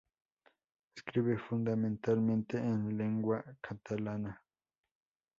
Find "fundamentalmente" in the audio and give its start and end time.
1.37-2.57